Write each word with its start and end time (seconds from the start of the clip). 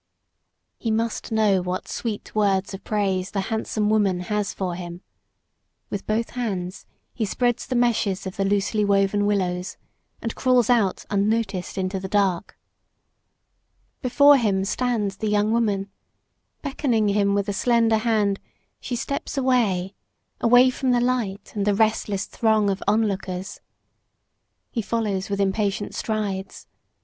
He 0.79 0.89
must 0.89 1.31
know 1.31 1.61
what 1.61 1.87
sweet 1.87 2.33
words 2.33 2.73
of 2.73 2.83
praise 2.83 3.29
the 3.29 3.39
handsome 3.53 3.87
woman 3.87 4.21
has 4.21 4.51
for 4.51 4.73
him. 4.73 5.01
With 5.91 6.07
both 6.07 6.31
hands 6.31 6.87
he 7.13 7.23
spreads 7.23 7.67
the 7.67 7.75
meshes 7.75 8.25
of 8.25 8.35
the 8.35 8.43
loosely 8.43 8.83
woven 8.83 9.27
willows, 9.27 9.77
and 10.19 10.33
crawls 10.33 10.71
out 10.71 11.05
unnoticed 11.11 11.77
into 11.77 11.99
the 11.99 12.07
dark. 12.07 12.57
Before 14.01 14.37
him 14.37 14.65
stands 14.65 15.17
the 15.17 15.27
young 15.29 15.51
woman. 15.51 15.91
Beckoning 16.63 17.09
him 17.09 17.35
with 17.35 17.47
a 17.47 17.53
slender 17.53 17.97
hand, 17.97 18.39
she 18.79 18.95
steps 18.95 19.35
backward, 19.35 19.91
away 20.39 20.71
from 20.71 20.89
the 20.89 20.99
light 20.99 21.51
and 21.53 21.63
the 21.63 21.75
restless 21.75 22.25
throng 22.25 22.71
of 22.71 22.81
onlookers. 22.87 23.61
He 24.71 24.81
follows 24.81 25.29
with 25.29 25.39
impatient 25.39 25.93
strides. 25.93 26.65